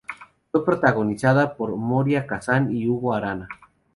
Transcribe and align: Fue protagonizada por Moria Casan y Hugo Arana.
Fue 0.51 0.65
protagonizada 0.65 1.55
por 1.55 1.75
Moria 1.75 2.25
Casan 2.25 2.75
y 2.75 2.87
Hugo 2.87 3.13
Arana. 3.13 3.47